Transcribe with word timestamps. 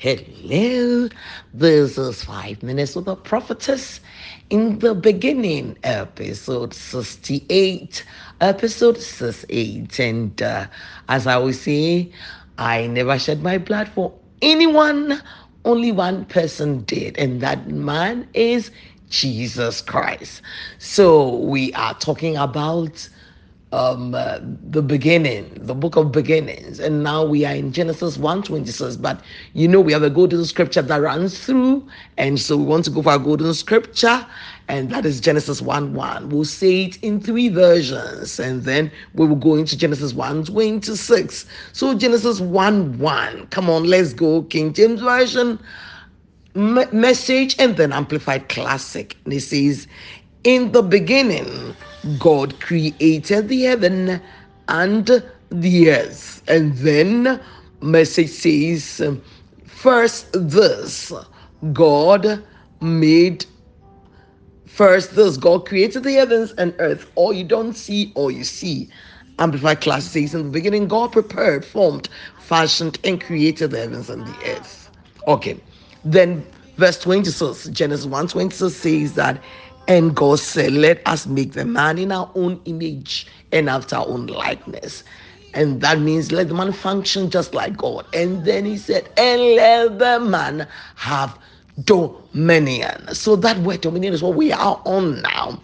Hello, 0.00 1.10
this 1.52 1.98
is 1.98 2.24
Five 2.24 2.62
Minutes 2.62 2.96
with 2.96 3.06
a 3.06 3.16
Prophetess. 3.16 4.00
In 4.48 4.78
the 4.78 4.94
beginning, 4.94 5.76
episode 5.84 6.72
68, 6.72 8.02
episode 8.40 8.96
68. 8.96 10.00
And 10.00 10.40
uh, 10.40 10.68
as 11.10 11.26
I 11.26 11.34
always 11.34 11.60
say, 11.60 12.10
I 12.56 12.86
never 12.86 13.18
shed 13.18 13.42
my 13.42 13.58
blood 13.58 13.90
for 13.90 14.10
anyone, 14.40 15.20
only 15.66 15.92
one 15.92 16.24
person 16.24 16.80
did, 16.84 17.18
and 17.18 17.42
that 17.42 17.68
man 17.68 18.26
is 18.32 18.70
Jesus 19.10 19.82
Christ. 19.82 20.40
So 20.78 21.36
we 21.40 21.74
are 21.74 21.92
talking 21.92 22.38
about 22.38 23.06
um, 23.72 24.14
uh, 24.14 24.38
the 24.42 24.82
beginning, 24.82 25.48
the 25.60 25.74
book 25.74 25.96
of 25.96 26.10
beginnings, 26.10 26.80
and 26.80 27.04
now 27.04 27.24
we 27.24 27.44
are 27.44 27.54
in 27.54 27.72
Genesis 27.72 28.18
126. 28.18 28.96
But 28.96 29.22
you 29.52 29.68
know, 29.68 29.80
we 29.80 29.92
have 29.92 30.02
a 30.02 30.10
golden 30.10 30.44
scripture 30.44 30.82
that 30.82 30.96
runs 30.96 31.38
through, 31.44 31.86
and 32.18 32.38
so 32.40 32.56
we 32.56 32.64
want 32.64 32.84
to 32.86 32.90
go 32.90 33.02
for 33.02 33.12
a 33.14 33.18
golden 33.18 33.54
scripture, 33.54 34.26
and 34.68 34.90
that 34.90 35.06
is 35.06 35.20
Genesis 35.20 35.62
1 35.62 35.94
1. 35.94 36.28
We'll 36.30 36.44
say 36.44 36.84
it 36.84 36.96
in 37.02 37.20
three 37.20 37.48
versions, 37.48 38.40
and 38.40 38.62
then 38.64 38.90
we 39.14 39.26
will 39.26 39.36
go 39.36 39.54
into 39.54 39.78
Genesis 39.78 40.14
1 40.14 40.46
26. 40.46 41.46
So, 41.72 41.94
Genesis 41.94 42.40
1 42.40 42.98
1. 42.98 43.46
Come 43.48 43.70
on, 43.70 43.84
let's 43.84 44.12
go. 44.12 44.42
King 44.42 44.72
James 44.72 45.00
Version 45.00 45.60
message 46.54 47.54
and 47.60 47.76
then 47.76 47.92
amplified 47.92 48.48
classic 48.48 49.16
and 49.24 49.32
it 49.32 49.40
says 49.40 49.86
in 50.42 50.72
the 50.72 50.82
beginning 50.82 51.76
God 52.18 52.58
created 52.60 53.48
the 53.48 53.62
heaven 53.62 54.20
and 54.68 55.22
the 55.50 55.90
earth. 55.90 56.42
And 56.48 56.74
then 56.78 57.40
message 57.80 58.30
says, 58.30 59.02
first 59.66 60.28
this 60.32 61.12
God 61.72 62.42
made 62.80 63.44
first 64.66 65.14
this 65.16 65.36
God 65.36 65.66
created 65.66 66.04
the 66.04 66.14
heavens 66.14 66.52
and 66.52 66.74
earth. 66.78 67.10
All 67.14 67.32
you 67.32 67.44
don't 67.44 67.74
see, 67.74 68.12
all 68.14 68.30
you 68.30 68.44
see. 68.44 68.88
Amplified 69.38 69.80
class 69.80 70.04
says 70.04 70.34
in 70.34 70.44
the 70.44 70.50
beginning, 70.50 70.88
God 70.88 71.12
prepared, 71.12 71.64
formed, 71.64 72.08
fashioned, 72.38 72.98
and 73.04 73.20
created 73.20 73.72
the 73.72 73.78
heavens 73.78 74.08
and 74.10 74.26
the 74.26 74.36
earth. 74.46 74.90
Okay. 75.26 75.60
Then 76.04 76.46
verse 76.76 76.98
26, 77.00 77.68
Genesis 77.68 78.06
1 78.06 78.28
26 78.28 78.74
says 78.74 79.14
that 79.14 79.42
and 79.88 80.16
God 80.16 80.40
said, 80.40 80.72
Let 80.72 81.02
us 81.06 81.26
make 81.26 81.52
the 81.52 81.64
man 81.64 81.98
in 81.98 82.12
our 82.12 82.30
own 82.34 82.60
image 82.66 83.26
and 83.52 83.68
after 83.70 83.96
our 83.96 84.08
own 84.08 84.26
likeness. 84.26 85.04
And 85.54 85.80
that 85.82 86.00
means 86.00 86.32
let 86.32 86.48
the 86.48 86.54
man 86.54 86.72
function 86.72 87.30
just 87.30 87.54
like 87.54 87.76
God. 87.76 88.06
And 88.14 88.44
then 88.44 88.64
he 88.64 88.76
said, 88.78 89.10
And 89.16 89.40
let 89.56 89.98
the 89.98 90.20
man 90.20 90.68
have 90.96 91.38
dominion. 91.84 93.14
So 93.14 93.36
that 93.36 93.58
word 93.58 93.82
dominion 93.82 94.14
is 94.14 94.22
what 94.22 94.34
we 94.36 94.52
are 94.52 94.80
on 94.86 95.22
now. 95.22 95.62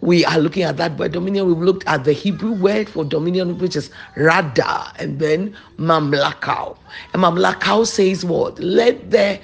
We 0.00 0.24
are 0.26 0.38
looking 0.38 0.64
at 0.64 0.76
that 0.78 0.98
word 0.98 1.12
dominion. 1.12 1.46
We've 1.46 1.58
looked 1.58 1.86
at 1.88 2.04
the 2.04 2.12
Hebrew 2.12 2.52
word 2.52 2.88
for 2.90 3.04
dominion, 3.04 3.58
which 3.58 3.76
is 3.76 3.90
rada, 4.16 4.92
and 4.98 5.18
then 5.20 5.56
mamlakau. 5.78 6.76
And 7.14 7.22
mamlakau 7.22 7.86
says 7.86 8.24
what? 8.24 8.58
Let 8.60 9.10
the 9.10 9.40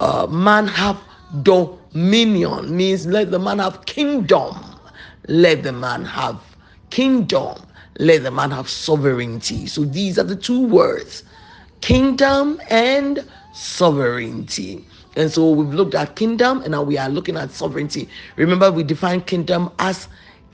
uh, 0.00 0.26
man 0.28 0.68
have 0.68 1.02
dominion 1.42 2.76
means 2.76 3.06
let 3.06 3.30
the 3.30 3.38
man 3.38 3.58
have 3.58 3.84
kingdom. 3.86 4.54
Let 5.28 5.62
the 5.62 5.72
man 5.72 6.04
have 6.04 6.40
kingdom. 6.90 7.56
Let 7.98 8.22
the 8.22 8.30
man 8.30 8.50
have 8.50 8.68
sovereignty. 8.68 9.66
So 9.66 9.84
these 9.84 10.18
are 10.18 10.24
the 10.24 10.36
two 10.36 10.66
words 10.66 11.24
kingdom 11.80 12.60
and 12.70 13.28
sovereignty. 13.52 14.86
And 15.16 15.30
so 15.30 15.50
we've 15.50 15.72
looked 15.74 15.94
at 15.94 16.16
kingdom 16.16 16.62
and 16.62 16.72
now 16.72 16.82
we 16.82 16.98
are 16.98 17.08
looking 17.08 17.36
at 17.36 17.50
sovereignty. 17.50 18.08
Remember, 18.36 18.70
we 18.70 18.82
defined 18.82 19.26
kingdom 19.26 19.70
as 19.78 20.08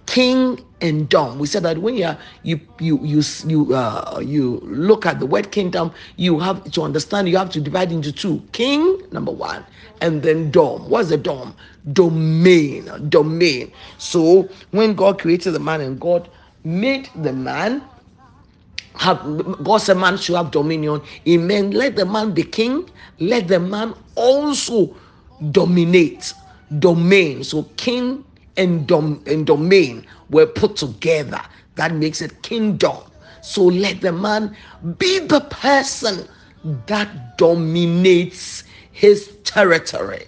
king 0.06 0.64
and 0.82 1.08
dom. 1.08 1.38
We 1.38 1.46
said 1.46 1.62
that 1.64 1.78
when 1.78 1.96
you 1.96 2.14
you 2.42 2.60
you 2.80 3.00
you 3.04 3.22
you 3.46 3.74
uh, 3.74 4.20
you 4.22 4.60
look 4.64 5.06
at 5.06 5.20
the 5.20 5.26
word 5.26 5.52
kingdom, 5.52 5.92
you 6.16 6.38
have 6.40 6.70
to 6.72 6.82
understand. 6.82 7.28
You 7.28 7.38
have 7.38 7.50
to 7.50 7.60
divide 7.60 7.92
into 7.92 8.12
two: 8.12 8.42
king, 8.52 9.00
number 9.12 9.32
one, 9.32 9.64
and 10.02 10.22
then 10.22 10.50
dom. 10.50 10.90
What's 10.90 11.08
the 11.10 11.16
dom? 11.18 11.56
Domain, 11.92 12.90
domain. 13.08 13.72
So 13.98 14.50
when 14.72 14.94
God 14.94 15.20
created 15.20 15.52
the 15.52 15.60
man 15.60 15.80
and 15.80 16.00
God 16.00 16.28
made 16.64 17.10
the 17.14 17.32
man 17.32 17.82
have 18.96 19.64
God 19.64 19.78
said 19.78 19.96
man 19.96 20.18
should 20.18 20.36
have 20.36 20.50
dominion. 20.50 21.02
Meant 21.26 21.74
let 21.74 21.96
the 21.96 22.06
man 22.06 22.32
be 22.32 22.44
king, 22.44 22.88
let 23.20 23.48
the 23.48 23.60
man 23.60 23.94
also 24.16 24.94
dominate 25.50 26.34
domain. 26.78 27.44
So 27.44 27.64
king 27.76 28.24
and, 28.56 28.86
dom- 28.86 29.22
and 29.26 29.46
domain 29.46 30.06
were 30.30 30.46
put 30.46 30.76
together. 30.76 31.40
That 31.76 31.94
makes 31.94 32.20
it 32.22 32.42
kingdom. 32.42 32.98
So 33.40 33.64
let 33.64 34.00
the 34.00 34.12
man 34.12 34.56
be 34.98 35.20
the 35.20 35.40
person 35.40 36.28
that 36.86 37.36
dominates 37.38 38.64
his 38.92 39.36
territory. 39.44 40.26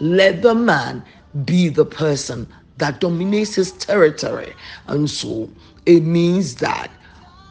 Let 0.00 0.42
the 0.42 0.54
man 0.54 1.04
be 1.44 1.68
the 1.68 1.84
person 1.84 2.46
that 2.78 3.00
dominates 3.00 3.54
his 3.54 3.72
territory. 3.72 4.54
And 4.86 5.08
so 5.08 5.50
it 5.86 6.00
means 6.00 6.56
that 6.56 6.90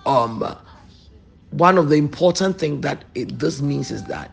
um, 0.05 0.55
one 1.51 1.77
of 1.77 1.89
the 1.89 1.95
important 1.95 2.59
things 2.59 2.81
that 2.81 3.05
it, 3.15 3.39
this 3.39 3.61
means 3.61 3.91
is 3.91 4.05
that 4.05 4.31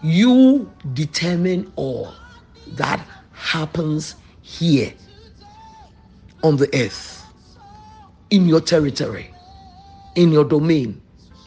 you 0.00 0.70
determine 0.94 1.72
all 1.76 2.14
that 2.66 3.06
happens 3.32 4.16
here 4.58 4.92
on 6.42 6.56
the 6.56 6.68
earth, 6.74 7.26
in 8.30 8.48
your 8.48 8.60
territory, 8.60 9.30
in 10.16 10.32
your 10.32 10.44
domain, 10.44 11.00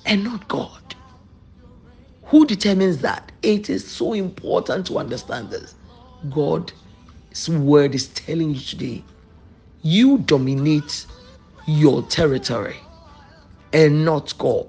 and 0.06 0.24
not 0.24 0.48
God. 0.48 0.96
Who 2.26 2.46
determines 2.46 3.00
that? 3.00 3.32
It 3.44 3.70
is 3.70 3.90
so 3.90 4.14
important 4.14 4.88
to 4.88 4.98
understand 4.98 5.50
this. 5.52 5.76
God's 6.30 6.74
word 7.50 7.94
is 7.94 8.08
telling 8.10 8.56
you 8.56 8.60
today 8.62 9.04
you 9.82 10.20
dominate 10.20 11.06
your 11.68 12.04
territory 12.04 12.78
and 13.74 14.06
not 14.06 14.34
God. 14.38 14.68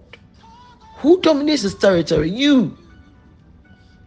Who 0.97 1.21
dominates 1.21 1.63
his 1.63 1.75
territory? 1.75 2.31
You. 2.31 2.77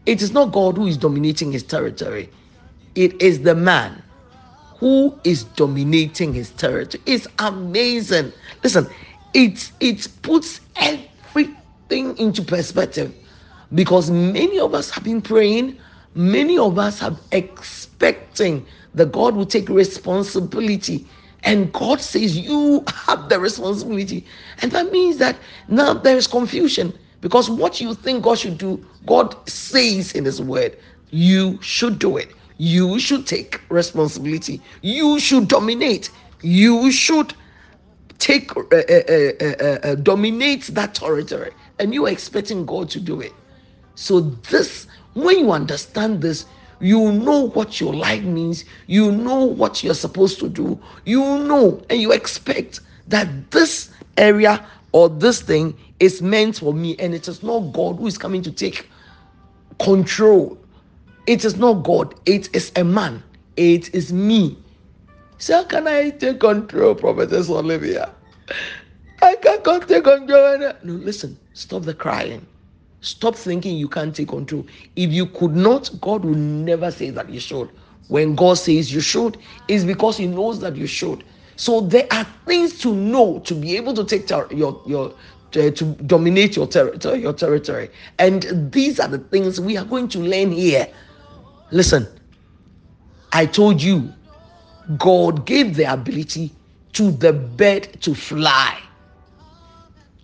It 0.06 0.22
is 0.22 0.34
not 0.34 0.52
God 0.52 0.78
who 0.78 0.88
is 0.88 0.98
dominating 0.98 1.52
his 1.52 1.64
territory, 1.64 2.30
it 2.96 3.22
is 3.22 3.42
the 3.42 3.56
man 3.56 4.04
who 4.80 5.20
is 5.24 5.44
dominating 5.44 6.34
his 6.34 6.52
territory. 6.52 7.02
It's 7.06 7.28
amazing. 7.40 8.34
Listen, 8.64 8.88
it 9.34 9.72
it 9.80 10.08
puts 10.22 10.62
everything 10.76 12.18
into 12.18 12.44
perspective 12.44 13.14
because 13.74 14.10
many 14.12 14.60
of 14.60 14.74
us 14.74 14.90
have 14.92 15.04
been 15.04 15.22
praying, 15.22 15.80
many 16.16 16.58
of 16.58 16.80
us 16.80 17.00
have 17.00 17.20
expecting 17.32 18.66
that 18.94 19.12
God 19.12 19.36
will 19.36 19.46
take 19.46 19.70
responsibility. 19.70 21.08
And 21.44 21.72
God 21.74 22.02
says, 22.02 22.38
You 22.38 22.84
have 23.06 23.30
the 23.30 23.40
responsibility. 23.40 24.26
And 24.62 24.72
that 24.74 24.92
means 24.92 25.18
that 25.18 25.38
now 25.68 25.94
there 25.94 26.18
is 26.18 26.28
confusion 26.28 26.94
because 27.22 27.50
what 27.50 27.82
you 27.82 27.94
think 27.96 28.24
God 28.24 28.40
should 28.40 28.58
do, 28.58 28.86
God 29.06 29.36
says 29.50 30.14
in 30.14 30.26
His 30.26 30.42
word, 30.42 30.78
you 31.12 31.60
should 31.62 32.00
do 32.00 32.18
it. 32.18 32.37
You 32.58 33.00
should 33.00 33.28
take 33.28 33.62
responsibility. 33.70 34.62
You 34.82 35.20
should 35.20 35.48
dominate. 35.48 36.10
You 36.42 36.92
should 36.92 37.34
take 38.20 38.56
uh, 38.56 38.62
uh, 38.62 39.32
uh, 39.42 39.80
uh, 39.84 39.96
dominate 39.96 40.68
that 40.68 40.96
territory, 40.96 41.52
and 41.80 41.94
you 41.94 42.06
are 42.08 42.10
expecting 42.10 42.66
God 42.66 42.90
to 42.92 43.00
do 43.00 43.22
it. 43.22 43.34
So 43.96 44.22
this, 44.22 44.88
when 45.14 45.40
you 45.40 45.52
understand 45.52 46.22
this, 46.22 46.46
you 46.80 47.12
know 47.12 47.50
what 47.50 47.80
your 47.80 47.94
life 47.94 48.24
means. 48.24 48.66
You 48.88 49.12
know 49.12 49.44
what 49.46 49.84
you're 49.84 49.94
supposed 49.96 50.40
to 50.40 50.50
do. 50.50 50.80
You 51.06 51.22
know, 51.40 51.82
and 51.90 52.02
you 52.02 52.12
expect 52.12 52.82
that 53.08 53.52
this 53.52 53.90
area 54.18 54.66
or 54.92 55.10
this 55.10 55.42
thing 55.42 55.76
is 56.00 56.22
meant 56.22 56.58
for 56.58 56.74
me, 56.74 56.96
and 56.98 57.14
it 57.14 57.28
is 57.28 57.44
not 57.44 57.74
God 57.74 57.98
who 57.98 58.08
is 58.08 58.18
coming 58.18 58.42
to 58.44 58.52
take 58.52 58.90
control 59.80 60.58
it 61.28 61.46
is 61.46 61.58
not 61.58 61.84
God, 61.84 62.16
it 62.26 62.56
is 62.56 62.72
a 62.76 62.84
man, 62.84 63.24
it 63.58 63.94
is 63.96 64.14
me. 64.14 64.58
So, 65.40 65.66
can 65.66 65.88
I 65.88 66.12
take 66.12 66.40
control, 66.40 66.96
Prophetess 66.96 67.50
Olivia? 67.50 68.14
I 69.22 69.36
can't 69.38 69.88
take 69.88 70.06
control. 70.06 70.60
No, 70.60 70.74
listen, 70.84 71.40
stop 71.54 71.84
the 71.84 71.94
crying. 71.94 72.48
Stop 73.02 73.36
thinking 73.36 73.78
you 73.78 73.90
can't 73.90 74.16
take 74.16 74.30
control. 74.30 74.66
If 74.96 75.12
you 75.14 75.28
could 75.28 75.56
not, 75.56 75.90
God 76.02 76.26
will 76.26 76.36
never 76.36 76.92
say 76.92 77.12
that 77.12 77.30
you 77.30 77.40
should. 77.40 77.72
When 78.08 78.36
God 78.36 78.56
says 78.56 78.94
you 78.94 79.02
should, 79.02 79.38
it's 79.68 79.84
because 79.86 80.18
He 80.18 80.28
knows 80.28 80.60
that 80.62 80.76
you 80.76 80.88
should. 80.88 81.24
So 81.58 81.82
there 81.82 82.08
are 82.12 82.26
things 82.48 82.80
to 82.82 82.94
know 82.96 83.40
to 83.42 83.56
be 83.56 83.78
able 83.78 83.94
to 83.96 84.06
take 84.06 84.30
your 84.30 84.82
your 84.86 85.14
to, 85.52 85.72
to 85.72 85.86
dominate 85.86 86.56
your 86.56 86.68
territory, 86.68 87.22
your 87.22 87.34
territory. 87.34 87.90
And 88.20 88.72
these 88.72 89.00
are 89.00 89.08
the 89.08 89.20
things 89.20 89.60
we 89.62 89.78
are 89.78 89.86
going 89.86 90.10
to 90.10 90.20
learn 90.20 90.52
here. 90.52 90.88
Listen, 91.72 92.08
I 93.34 93.46
told 93.46 93.82
you, 93.82 94.14
God 94.98 95.46
gave 95.46 95.76
the 95.76 95.92
ability 95.92 96.54
to 96.94 97.12
the 97.12 97.34
bird 97.34 98.02
to 98.02 98.16
fly, 98.16 98.80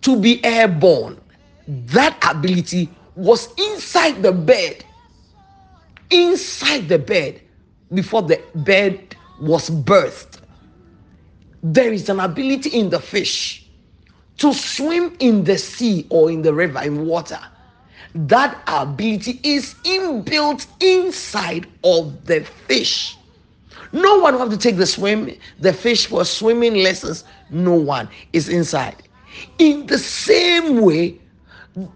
to 0.02 0.18
be 0.18 0.42
airborne. 0.44 1.20
That 1.68 2.18
ability 2.28 2.88
was 3.14 3.48
inside 3.58 4.22
the 4.22 4.32
bed, 4.32 4.84
inside 6.10 6.88
the 6.88 6.98
bed, 6.98 7.42
before 7.92 8.22
the 8.22 8.40
bed 8.56 9.14
was 9.40 9.68
birthed. 9.70 10.40
There 11.62 11.92
is 11.92 12.08
an 12.08 12.20
ability 12.20 12.70
in 12.70 12.90
the 12.90 13.00
fish 13.00 13.68
to 14.38 14.52
swim 14.52 15.16
in 15.20 15.44
the 15.44 15.58
sea 15.58 16.06
or 16.10 16.30
in 16.30 16.42
the 16.42 16.52
river 16.52 16.82
in 16.82 17.06
water. 17.06 17.38
That 18.14 18.62
ability 18.68 19.40
is 19.42 19.74
inbuilt 19.84 20.66
inside 20.80 21.66
of 21.82 22.24
the 22.26 22.42
fish. 22.68 23.16
No 23.92 24.18
one 24.18 24.38
have 24.38 24.50
to 24.50 24.56
take 24.56 24.76
the 24.76 24.86
swim, 24.86 25.30
the 25.60 25.72
fish 25.72 26.06
for 26.06 26.24
swimming 26.24 26.74
lessons. 26.74 27.24
No 27.50 27.74
one 27.74 28.08
is 28.32 28.48
inside. 28.48 28.96
In 29.58 29.86
the 29.86 29.98
same 29.98 30.80
way, 30.80 31.18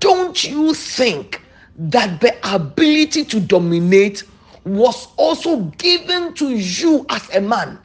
don't 0.01 0.43
you 0.45 0.75
think 0.75 1.41
that 1.77 2.21
the 2.21 2.35
ability 2.55 3.25
to 3.27 3.41
dominate 3.41 4.25
was 4.65 5.09
also 5.17 5.61
given 5.79 6.35
to 6.35 6.51
you 6.51 7.07
as 7.11 7.29
a 7.35 7.41
man? 7.41 7.79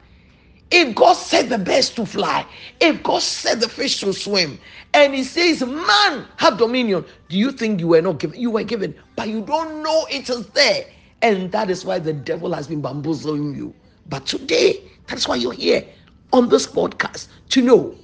If 0.76 0.96
God 0.96 1.12
said 1.14 1.50
the 1.50 1.58
birds 1.58 1.90
to 1.90 2.04
fly, 2.04 2.44
if 2.80 3.00
God 3.04 3.22
said 3.22 3.60
the 3.60 3.68
fish 3.68 4.00
to 4.00 4.12
swim, 4.12 4.58
and 4.92 5.14
He 5.14 5.22
says, 5.22 5.64
Man, 5.64 6.26
have 6.36 6.58
dominion, 6.58 7.04
do 7.28 7.38
you 7.38 7.52
think 7.52 7.78
you 7.78 7.86
were 7.88 8.02
not 8.02 8.18
given? 8.18 8.40
You 8.40 8.50
were 8.50 8.64
given, 8.64 8.94
but 9.14 9.28
you 9.28 9.42
don't 9.42 9.84
know 9.84 10.04
it 10.10 10.28
is 10.28 10.48
there. 10.48 10.86
And 11.22 11.52
that 11.52 11.70
is 11.70 11.84
why 11.84 12.00
the 12.00 12.12
devil 12.12 12.52
has 12.52 12.66
been 12.66 12.82
bamboozling 12.82 13.54
you. 13.54 13.72
But 14.08 14.26
today, 14.26 14.82
that's 15.06 15.28
why 15.28 15.36
you're 15.36 15.52
here 15.52 15.84
on 16.32 16.48
this 16.48 16.66
podcast 16.66 17.28
to 17.50 17.62
know 17.62 17.96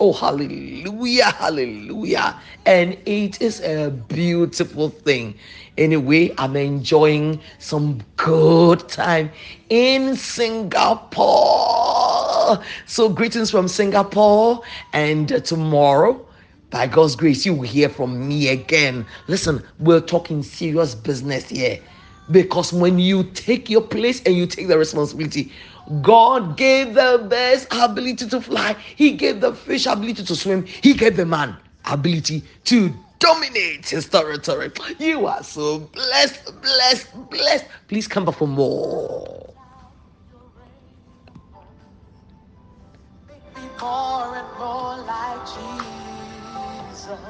Oh, 0.00 0.12
hallelujah, 0.12 1.26
hallelujah. 1.30 2.40
And 2.66 2.98
it 3.06 3.40
is 3.40 3.60
a 3.60 3.90
beautiful 3.90 4.88
thing. 4.88 5.36
Anyway, 5.78 6.34
I'm 6.36 6.56
enjoying 6.56 7.40
some 7.58 8.00
good 8.16 8.88
time 8.88 9.30
in 9.68 10.16
Singapore. 10.16 11.93
So, 12.86 13.08
greetings 13.08 13.50
from 13.50 13.68
Singapore. 13.68 14.62
And 14.92 15.44
tomorrow, 15.44 16.24
by 16.70 16.86
God's 16.86 17.16
grace, 17.16 17.46
you 17.46 17.54
will 17.54 17.68
hear 17.68 17.88
from 17.88 18.26
me 18.28 18.48
again. 18.48 19.06
Listen, 19.28 19.62
we're 19.78 20.00
talking 20.00 20.42
serious 20.42 20.94
business 20.94 21.48
here. 21.48 21.78
Because 22.30 22.72
when 22.72 22.98
you 22.98 23.24
take 23.34 23.68
your 23.70 23.82
place 23.82 24.22
and 24.24 24.34
you 24.34 24.46
take 24.46 24.68
the 24.68 24.78
responsibility, 24.78 25.52
God 26.02 26.56
gave 26.56 26.94
the 26.94 27.26
birds 27.28 27.66
ability 27.70 28.28
to 28.28 28.40
fly. 28.40 28.74
He 28.96 29.12
gave 29.12 29.40
the 29.40 29.54
fish 29.54 29.86
ability 29.86 30.24
to 30.24 30.36
swim. 30.36 30.64
He 30.64 30.94
gave 30.94 31.16
the 31.16 31.26
man 31.26 31.56
ability 31.84 32.42
to 32.64 32.92
dominate 33.18 33.88
his 33.90 34.08
territory. 34.08 34.72
You 34.98 35.26
are 35.26 35.42
so 35.42 35.80
blessed, 35.80 36.60
blessed, 36.62 37.30
blessed. 37.30 37.66
Please 37.88 38.08
come 38.08 38.24
back 38.24 38.36
for 38.36 38.48
more. 38.48 39.53
More 43.80 44.36
and 44.36 44.58
more 44.58 44.98
like 45.04 45.46
Jesus. 45.54 47.20